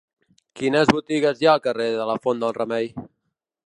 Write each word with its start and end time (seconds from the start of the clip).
Quines 0.61 0.93
botigues 0.95 1.37
hi 1.45 1.49
ha 1.49 1.53
al 1.53 1.63
carrer 1.69 1.89
de 2.01 2.11
la 2.13 2.19
Font 2.25 2.45
del 2.47 2.61
Remei? 2.61 2.95